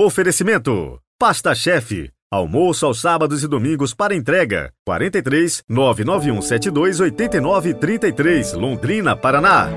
Oferecimento: 0.00 1.00
Pasta 1.18 1.52
Chefe. 1.56 2.12
Almoço 2.30 2.86
aos 2.86 3.00
sábados 3.00 3.42
e 3.42 3.48
domingos 3.48 3.92
para 3.92 4.14
entrega. 4.14 4.72
43 4.86 5.64
99172 5.68 7.00
8933, 7.00 8.52
Londrina, 8.52 9.16
Paraná. 9.16 9.68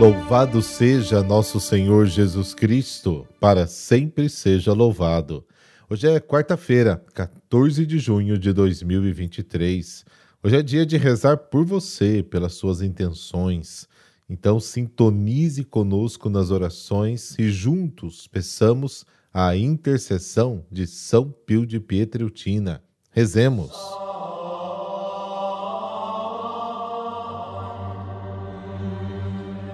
Louvado 0.00 0.60
seja 0.60 1.22
nosso 1.22 1.60
Senhor 1.60 2.06
Jesus 2.06 2.54
Cristo, 2.54 3.24
para 3.38 3.68
sempre 3.68 4.28
seja 4.28 4.72
louvado. 4.72 5.46
Hoje 5.88 6.08
é 6.08 6.18
quarta-feira, 6.18 7.00
14 7.14 7.86
de 7.86 8.00
junho 8.00 8.36
de 8.36 8.52
2023. 8.52 10.04
Hoje 10.46 10.56
é 10.58 10.62
dia 10.62 10.86
de 10.86 10.96
rezar 10.96 11.36
por 11.36 11.64
você, 11.64 12.22
pelas 12.22 12.54
suas 12.54 12.80
intenções. 12.80 13.88
Então, 14.30 14.60
sintonize 14.60 15.64
conosco 15.64 16.30
nas 16.30 16.52
orações 16.52 17.36
e 17.36 17.50
juntos 17.50 18.28
peçamos 18.28 19.04
a 19.34 19.56
intercessão 19.56 20.64
de 20.70 20.86
São 20.86 21.34
Pio 21.44 21.66
de 21.66 21.80
Pietreutina. 21.80 22.80
Rezemos. 23.10 23.72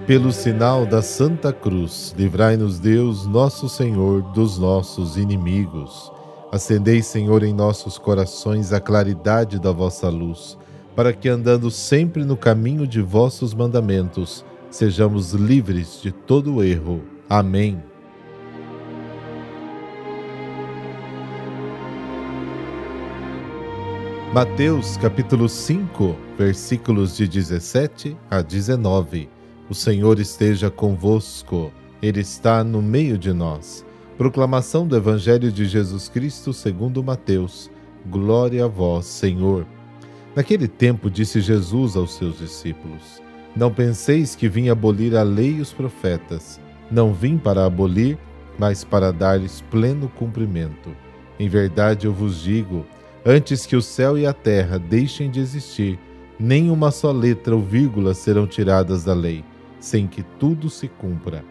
Pelo 0.07 0.31
sinal 0.31 0.87
da 0.87 1.03
Santa 1.03 1.53
Cruz, 1.53 2.15
livrai-nos 2.17 2.79
Deus, 2.79 3.27
nosso 3.27 3.69
Senhor, 3.69 4.23
dos 4.33 4.57
nossos 4.57 5.17
inimigos. 5.17 6.11
Acendei, 6.53 7.01
Senhor, 7.01 7.41
em 7.41 7.51
nossos 7.51 7.97
corações 7.97 8.71
a 8.71 8.79
claridade 8.79 9.59
da 9.59 9.71
vossa 9.71 10.07
luz, 10.07 10.55
para 10.95 11.11
que, 11.11 11.27
andando 11.27 11.71
sempre 11.71 12.23
no 12.23 12.37
caminho 12.37 12.85
de 12.85 13.01
vossos 13.01 13.55
mandamentos, 13.55 14.45
sejamos 14.69 15.33
livres 15.33 15.99
de 15.99 16.11
todo 16.11 16.63
erro. 16.63 17.01
Amém. 17.27 17.81
Mateus 24.31 24.95
capítulo 24.97 25.49
5, 25.49 26.15
versículos 26.37 27.17
de 27.17 27.27
17 27.27 28.15
a 28.29 28.43
19. 28.43 29.27
O 29.67 29.73
Senhor 29.73 30.19
esteja 30.19 30.69
convosco, 30.69 31.71
Ele 31.99 32.19
está 32.19 32.63
no 32.63 32.79
meio 32.79 33.17
de 33.17 33.33
nós. 33.33 33.83
Proclamação 34.23 34.87
do 34.87 34.95
Evangelho 34.95 35.51
de 35.51 35.65
Jesus 35.65 36.07
Cristo 36.07 36.53
segundo 36.53 37.03
Mateus. 37.03 37.69
Glória 38.05 38.63
a 38.63 38.69
vós, 38.69 39.05
Senhor. 39.05 39.65
Naquele 40.33 40.65
tempo 40.65 41.11
disse 41.11 41.41
Jesus 41.41 41.97
aos 41.97 42.13
seus 42.13 42.37
discípulos: 42.37 43.21
Não 43.53 43.69
penseis 43.69 44.33
que 44.33 44.47
vim 44.47 44.69
abolir 44.69 45.13
a 45.17 45.23
lei 45.23 45.57
e 45.57 45.59
os 45.59 45.73
profetas. 45.73 46.57
Não 46.89 47.13
vim 47.13 47.37
para 47.37 47.65
abolir, 47.65 48.17
mas 48.57 48.85
para 48.85 49.11
dar-lhes 49.11 49.59
pleno 49.69 50.07
cumprimento. 50.07 50.95
Em 51.37 51.49
verdade 51.49 52.07
eu 52.07 52.13
vos 52.13 52.41
digo, 52.41 52.85
antes 53.25 53.65
que 53.65 53.75
o 53.75 53.81
céu 53.81 54.17
e 54.17 54.25
a 54.25 54.31
terra 54.31 54.79
deixem 54.79 55.29
de 55.29 55.41
existir, 55.41 55.99
nem 56.39 56.71
uma 56.71 56.91
só 56.91 57.11
letra 57.11 57.53
ou 57.53 57.61
vírgula 57.61 58.13
serão 58.13 58.47
tiradas 58.47 59.03
da 59.03 59.13
lei, 59.13 59.43
sem 59.81 60.07
que 60.07 60.23
tudo 60.39 60.69
se 60.69 60.87
cumpra. 60.87 61.43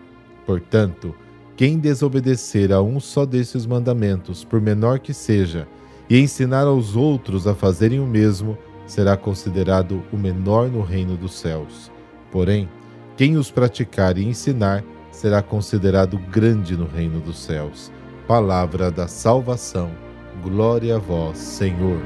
Portanto, 0.46 1.14
quem 1.56 1.78
desobedecer 1.78 2.72
a 2.72 2.80
um 2.80 2.98
só 2.98 3.26
desses 3.26 3.66
mandamentos, 3.66 4.44
por 4.44 4.60
menor 4.60 4.98
que 4.98 5.12
seja, 5.12 5.68
e 6.08 6.18
ensinar 6.18 6.66
aos 6.66 6.96
outros 6.96 7.46
a 7.46 7.54
fazerem 7.54 8.00
o 8.00 8.06
mesmo, 8.06 8.56
será 8.86 9.16
considerado 9.16 10.02
o 10.12 10.16
menor 10.16 10.68
no 10.68 10.82
reino 10.82 11.16
dos 11.16 11.34
céus. 11.34 11.90
Porém, 12.30 12.68
quem 13.16 13.36
os 13.36 13.50
praticar 13.50 14.18
e 14.18 14.24
ensinar 14.24 14.82
será 15.10 15.42
considerado 15.42 16.18
grande 16.18 16.76
no 16.76 16.86
reino 16.86 17.20
dos 17.20 17.38
céus. 17.38 17.92
Palavra 18.26 18.90
da 18.90 19.06
salvação. 19.06 19.90
Glória 20.42 20.96
a 20.96 20.98
vós, 20.98 21.36
Senhor. 21.38 22.00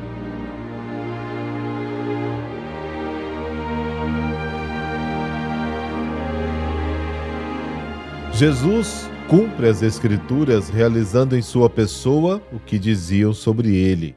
Jesus 8.32 9.09
cumpre 9.28 9.69
as 9.69 9.82
Escrituras 9.82 10.69
realizando 10.69 11.37
em 11.37 11.42
sua 11.42 11.69
pessoa 11.69 12.41
o 12.53 12.60
que 12.60 12.78
diziam 12.78 13.34
sobre 13.34 13.75
ele. 13.75 14.14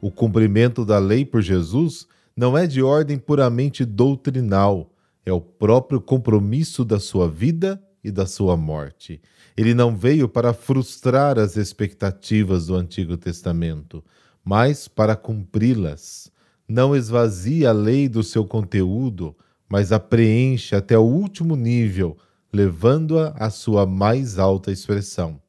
O 0.00 0.10
cumprimento 0.10 0.84
da 0.84 0.98
lei 0.98 1.24
por 1.24 1.40
Jesus 1.40 2.08
não 2.36 2.58
é 2.58 2.66
de 2.66 2.82
ordem 2.82 3.18
puramente 3.18 3.84
doutrinal, 3.84 4.92
é 5.24 5.32
o 5.32 5.40
próprio 5.40 6.00
compromisso 6.00 6.84
da 6.84 6.98
sua 6.98 7.28
vida 7.28 7.80
e 8.02 8.10
da 8.10 8.26
sua 8.26 8.56
morte. 8.56 9.20
Ele 9.56 9.74
não 9.74 9.96
veio 9.96 10.28
para 10.28 10.52
frustrar 10.52 11.38
as 11.38 11.56
expectativas 11.56 12.66
do 12.66 12.74
Antigo 12.74 13.16
Testamento, 13.16 14.04
mas 14.44 14.88
para 14.88 15.14
cumpri-las. 15.14 16.32
Não 16.68 16.96
esvazia 16.96 17.70
a 17.70 17.72
lei 17.72 18.08
do 18.08 18.24
seu 18.24 18.44
conteúdo, 18.44 19.36
mas 19.68 19.92
a 19.92 20.00
preenche 20.00 20.74
até 20.74 20.98
o 20.98 21.02
último 21.02 21.54
nível 21.54 22.16
levando-a 22.52 23.28
à 23.30 23.50
sua 23.50 23.86
mais 23.86 24.38
alta 24.38 24.70
expressão. 24.72 25.40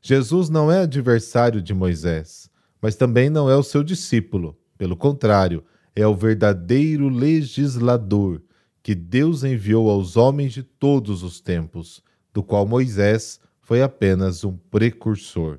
Jesus 0.00 0.48
não 0.48 0.70
é 0.70 0.80
adversário 0.80 1.60
de 1.60 1.74
Moisés, 1.74 2.50
mas 2.80 2.94
também 2.94 3.28
não 3.28 3.50
é 3.50 3.56
o 3.56 3.62
seu 3.62 3.82
discípulo. 3.82 4.56
Pelo 4.76 4.96
contrário, 4.96 5.64
é 5.94 6.06
o 6.06 6.14
verdadeiro 6.14 7.08
legislador 7.08 8.40
que 8.82 8.94
Deus 8.94 9.42
enviou 9.42 9.90
aos 9.90 10.16
homens 10.16 10.52
de 10.52 10.62
todos 10.62 11.22
os 11.22 11.40
tempos, 11.40 12.02
do 12.32 12.42
qual 12.42 12.66
Moisés 12.66 13.40
foi 13.60 13.82
apenas 13.82 14.44
um 14.44 14.56
precursor. 14.56 15.58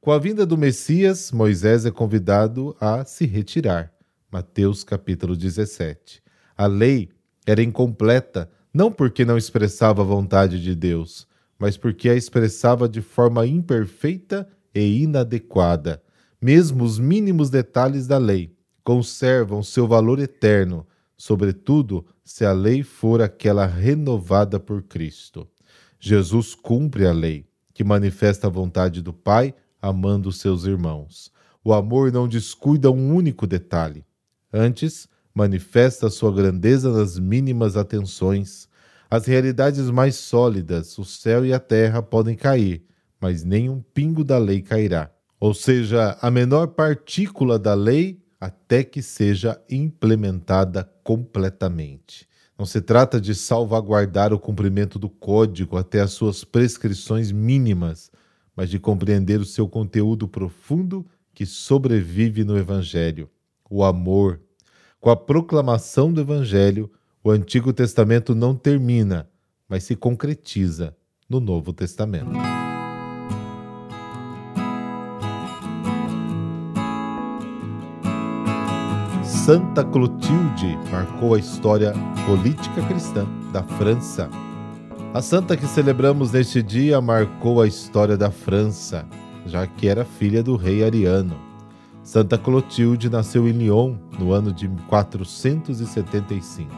Com 0.00 0.12
a 0.12 0.18
vinda 0.18 0.44
do 0.44 0.58
Messias, 0.58 1.32
Moisés 1.32 1.86
é 1.86 1.90
convidado 1.90 2.76
a 2.78 3.04
se 3.04 3.24
retirar. 3.24 3.90
Mateus 4.30 4.84
capítulo 4.84 5.34
17. 5.34 6.22
A 6.56 6.66
lei 6.66 7.08
era 7.46 7.62
incompleta 7.62 8.50
não 8.74 8.90
porque 8.90 9.24
não 9.24 9.38
expressava 9.38 10.02
a 10.02 10.04
vontade 10.04 10.60
de 10.60 10.74
Deus, 10.74 11.28
mas 11.56 11.76
porque 11.76 12.10
a 12.10 12.16
expressava 12.16 12.88
de 12.88 13.00
forma 13.00 13.46
imperfeita 13.46 14.48
e 14.74 15.04
inadequada. 15.04 16.02
Mesmo 16.42 16.82
os 16.82 16.98
mínimos 16.98 17.48
detalhes 17.48 18.08
da 18.08 18.18
lei 18.18 18.52
conservam 18.82 19.62
seu 19.62 19.86
valor 19.86 20.18
eterno, 20.18 20.84
sobretudo 21.16 22.04
se 22.24 22.44
a 22.44 22.52
lei 22.52 22.82
for 22.82 23.22
aquela 23.22 23.64
renovada 23.64 24.58
por 24.58 24.82
Cristo. 24.82 25.48
Jesus 26.00 26.54
cumpre 26.54 27.06
a 27.06 27.12
lei, 27.12 27.46
que 27.72 27.84
manifesta 27.84 28.48
a 28.48 28.50
vontade 28.50 29.00
do 29.00 29.12
Pai 29.12 29.54
amando 29.80 30.32
seus 30.32 30.64
irmãos. 30.64 31.30
O 31.62 31.72
amor 31.72 32.12
não 32.12 32.26
descuida 32.26 32.90
um 32.90 33.14
único 33.14 33.46
detalhe. 33.46 34.04
Antes, 34.52 35.08
manifesta 35.34 36.08
sua 36.08 36.32
grandeza 36.32 36.92
nas 36.92 37.18
mínimas 37.18 37.76
atenções. 37.76 38.68
As 39.10 39.26
realidades 39.26 39.90
mais 39.90 40.14
sólidas, 40.14 40.96
o 40.96 41.04
céu 41.04 41.44
e 41.44 41.52
a 41.52 41.58
terra 41.58 42.00
podem 42.02 42.36
cair, 42.36 42.84
mas 43.20 43.42
nem 43.42 43.68
um 43.68 43.80
pingo 43.80 44.22
da 44.22 44.38
lei 44.38 44.62
cairá. 44.62 45.10
Ou 45.40 45.52
seja, 45.52 46.16
a 46.22 46.30
menor 46.30 46.68
partícula 46.68 47.58
da 47.58 47.74
lei 47.74 48.22
até 48.40 48.84
que 48.84 49.02
seja 49.02 49.60
implementada 49.68 50.88
completamente. 51.02 52.28
Não 52.56 52.64
se 52.64 52.80
trata 52.80 53.20
de 53.20 53.34
salvaguardar 53.34 54.32
o 54.32 54.38
cumprimento 54.38 54.98
do 54.98 55.08
código 55.08 55.76
até 55.76 56.00
as 56.00 56.12
suas 56.12 56.44
prescrições 56.44 57.32
mínimas, 57.32 58.10
mas 58.54 58.70
de 58.70 58.78
compreender 58.78 59.40
o 59.40 59.44
seu 59.44 59.68
conteúdo 59.68 60.28
profundo 60.28 61.04
que 61.34 61.44
sobrevive 61.44 62.44
no 62.44 62.56
Evangelho, 62.56 63.28
o 63.68 63.82
amor, 63.82 64.40
com 65.04 65.10
a 65.10 65.16
proclamação 65.16 66.10
do 66.10 66.22
Evangelho, 66.22 66.90
o 67.22 67.30
Antigo 67.30 67.74
Testamento 67.74 68.34
não 68.34 68.56
termina, 68.56 69.28
mas 69.68 69.84
se 69.84 69.94
concretiza 69.94 70.96
no 71.28 71.40
Novo 71.40 71.74
Testamento. 71.74 72.30
Santa 79.22 79.84
Clotilde 79.84 80.74
marcou 80.90 81.34
a 81.34 81.38
história 81.38 81.92
política 82.24 82.80
cristã 82.88 83.26
da 83.52 83.62
França. 83.62 84.30
A 85.12 85.20
santa 85.20 85.54
que 85.54 85.66
celebramos 85.66 86.32
neste 86.32 86.62
dia 86.62 86.98
marcou 87.02 87.60
a 87.60 87.66
história 87.66 88.16
da 88.16 88.30
França, 88.30 89.06
já 89.44 89.66
que 89.66 89.86
era 89.86 90.02
filha 90.02 90.42
do 90.42 90.56
rei 90.56 90.82
Ariano. 90.82 91.53
Santa 92.04 92.36
Clotilde 92.36 93.08
nasceu 93.08 93.48
em 93.48 93.52
Lyon 93.52 93.96
no 94.18 94.30
ano 94.30 94.52
de 94.52 94.68
475. 94.88 96.70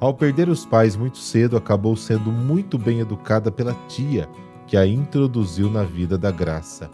Ao 0.00 0.14
perder 0.14 0.48
os 0.48 0.64
pais 0.64 0.96
muito 0.96 1.18
cedo, 1.18 1.54
acabou 1.54 1.94
sendo 1.94 2.32
muito 2.32 2.78
bem 2.78 3.00
educada 3.00 3.52
pela 3.52 3.74
tia, 3.88 4.26
que 4.66 4.74
a 4.74 4.86
introduziu 4.86 5.70
na 5.70 5.84
vida 5.84 6.16
da 6.16 6.30
graça. 6.30 6.90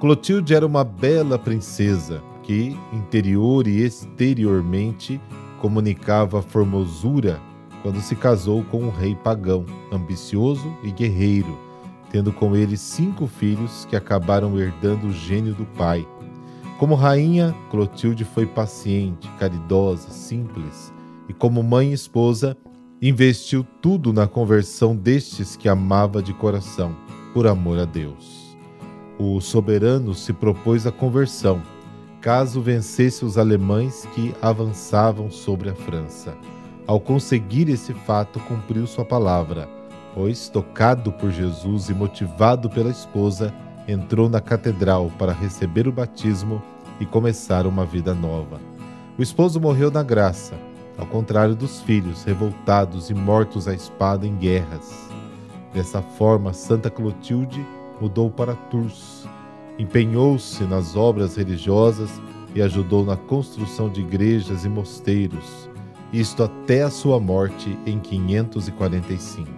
Clotilde 0.00 0.54
era 0.54 0.66
uma 0.66 0.82
bela 0.82 1.38
princesa 1.38 2.22
que, 2.42 2.74
interior 2.90 3.66
e 3.66 3.82
exteriormente, 3.82 5.20
comunicava 5.60 6.40
formosura 6.40 7.38
quando 7.82 8.00
se 8.00 8.16
casou 8.16 8.64
com 8.64 8.78
um 8.78 8.90
rei 8.90 9.14
pagão, 9.14 9.66
ambicioso 9.92 10.74
e 10.82 10.90
guerreiro, 10.90 11.58
tendo 12.10 12.32
com 12.32 12.56
ele 12.56 12.78
cinco 12.78 13.26
filhos 13.26 13.84
que 13.84 13.94
acabaram 13.94 14.58
herdando 14.58 15.08
o 15.08 15.12
gênio 15.12 15.54
do 15.54 15.66
pai. 15.76 16.06
Como 16.82 16.96
rainha, 16.96 17.54
Clotilde 17.70 18.24
foi 18.24 18.44
paciente, 18.44 19.30
caridosa, 19.38 20.10
simples, 20.10 20.92
e 21.28 21.32
como 21.32 21.62
mãe 21.62 21.90
e 21.90 21.92
esposa, 21.92 22.56
investiu 23.00 23.64
tudo 23.80 24.12
na 24.12 24.26
conversão 24.26 24.96
destes 24.96 25.54
que 25.54 25.68
amava 25.68 26.20
de 26.20 26.34
coração, 26.34 26.92
por 27.32 27.46
amor 27.46 27.78
a 27.78 27.84
Deus. 27.84 28.58
O 29.16 29.40
soberano 29.40 30.12
se 30.12 30.32
propôs 30.32 30.84
a 30.84 30.90
conversão, 30.90 31.62
caso 32.20 32.60
vencesse 32.60 33.24
os 33.24 33.38
alemães 33.38 34.04
que 34.12 34.34
avançavam 34.42 35.30
sobre 35.30 35.70
a 35.70 35.76
França. 35.76 36.36
Ao 36.84 36.98
conseguir 36.98 37.68
esse 37.68 37.94
fato, 37.94 38.40
cumpriu 38.40 38.88
sua 38.88 39.04
palavra, 39.04 39.68
pois, 40.16 40.48
tocado 40.48 41.12
por 41.12 41.30
Jesus 41.30 41.90
e 41.90 41.94
motivado 41.94 42.68
pela 42.68 42.90
esposa, 42.90 43.54
entrou 43.86 44.28
na 44.28 44.40
catedral 44.40 45.10
para 45.18 45.32
receber 45.32 45.88
o 45.88 45.92
batismo 45.92 46.62
e 47.00 47.06
começar 47.06 47.66
uma 47.66 47.84
vida 47.84 48.14
nova. 48.14 48.60
O 49.18 49.22
esposo 49.22 49.60
morreu 49.60 49.90
na 49.90 50.02
graça, 50.02 50.54
ao 50.96 51.06
contrário 51.06 51.54
dos 51.54 51.80
filhos, 51.80 52.24
revoltados 52.24 53.10
e 53.10 53.14
mortos 53.14 53.66
à 53.66 53.74
espada 53.74 54.26
em 54.26 54.36
guerras. 54.36 55.10
Dessa 55.74 56.02
forma, 56.02 56.52
Santa 56.52 56.90
Clotilde 56.90 57.64
mudou 58.00 58.30
para 58.30 58.54
Tours, 58.54 59.26
empenhou-se 59.78 60.62
nas 60.64 60.96
obras 60.96 61.36
religiosas 61.36 62.10
e 62.54 62.60
ajudou 62.60 63.04
na 63.04 63.16
construção 63.16 63.88
de 63.88 64.00
igrejas 64.00 64.64
e 64.64 64.68
mosteiros, 64.68 65.68
isto 66.12 66.42
até 66.42 66.82
a 66.82 66.90
sua 66.90 67.18
morte 67.18 67.78
em 67.86 67.98
545. 67.98 69.48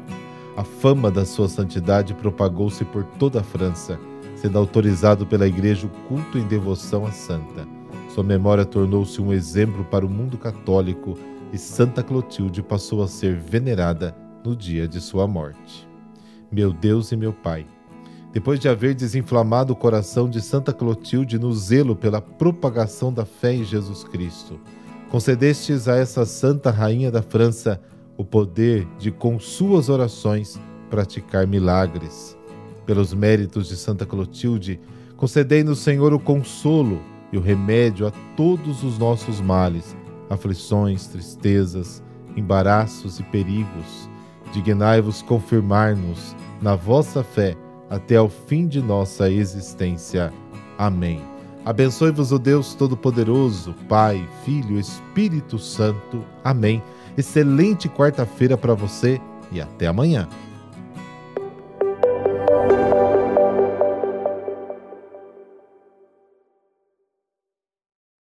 A 0.56 0.62
fama 0.62 1.10
da 1.10 1.24
sua 1.24 1.48
santidade 1.48 2.14
propagou-se 2.14 2.84
por 2.84 3.02
toda 3.18 3.40
a 3.40 3.42
França, 3.42 3.98
sendo 4.44 4.58
autorizado 4.58 5.26
pela 5.26 5.48
Igreja 5.48 5.86
o 5.86 5.90
culto 6.06 6.36
em 6.36 6.46
devoção 6.46 7.06
à 7.06 7.10
santa. 7.10 7.66
Sua 8.10 8.22
memória 8.22 8.66
tornou-se 8.66 9.18
um 9.22 9.32
exemplo 9.32 9.86
para 9.86 10.04
o 10.04 10.10
mundo 10.10 10.36
católico 10.36 11.18
e 11.50 11.56
Santa 11.56 12.02
Clotilde 12.02 12.62
passou 12.62 13.02
a 13.02 13.08
ser 13.08 13.36
venerada 13.36 14.14
no 14.44 14.54
dia 14.54 14.86
de 14.86 15.00
sua 15.00 15.26
morte. 15.26 15.88
Meu 16.52 16.74
Deus 16.74 17.10
e 17.10 17.16
meu 17.16 17.32
Pai, 17.32 17.64
depois 18.34 18.60
de 18.60 18.68
haver 18.68 18.94
desinflamado 18.94 19.72
o 19.72 19.76
coração 19.76 20.28
de 20.28 20.42
Santa 20.42 20.74
Clotilde 20.74 21.38
no 21.38 21.50
zelo 21.54 21.96
pela 21.96 22.20
propagação 22.20 23.10
da 23.10 23.24
fé 23.24 23.54
em 23.54 23.64
Jesus 23.64 24.04
Cristo, 24.04 24.60
concedestes 25.10 25.88
a 25.88 25.96
essa 25.96 26.26
Santa 26.26 26.70
Rainha 26.70 27.10
da 27.10 27.22
França 27.22 27.80
o 28.14 28.22
poder 28.22 28.86
de, 28.98 29.10
com 29.10 29.40
suas 29.40 29.88
orações, 29.88 30.60
praticar 30.90 31.46
milagres. 31.46 32.36
Pelos 32.86 33.14
méritos 33.14 33.68
de 33.68 33.76
Santa 33.76 34.04
Clotilde, 34.04 34.80
concedei-nos, 35.16 35.78
Senhor, 35.78 36.12
o 36.12 36.20
consolo 36.20 37.00
e 37.32 37.38
o 37.38 37.40
remédio 37.40 38.06
a 38.06 38.12
todos 38.36 38.84
os 38.84 38.98
nossos 38.98 39.40
males, 39.40 39.96
aflições, 40.28 41.06
tristezas, 41.06 42.02
embaraços 42.36 43.18
e 43.18 43.22
perigos. 43.24 44.08
Dignai-vos 44.52 45.22
confirmar-nos 45.22 46.36
na 46.60 46.74
vossa 46.74 47.24
fé 47.24 47.56
até 47.90 48.16
ao 48.16 48.28
fim 48.28 48.66
de 48.66 48.80
nossa 48.80 49.30
existência. 49.30 50.32
Amém. 50.78 51.22
Abençoe-vos 51.64 52.30
o 52.30 52.38
Deus 52.38 52.74
Todo-Poderoso, 52.74 53.74
Pai, 53.88 54.22
Filho, 54.44 54.78
Espírito 54.78 55.58
Santo. 55.58 56.22
Amém. 56.44 56.82
Excelente 57.16 57.88
quarta-feira 57.88 58.56
para 58.56 58.74
você 58.74 59.18
e 59.50 59.60
até 59.60 59.86
amanhã. 59.86 60.28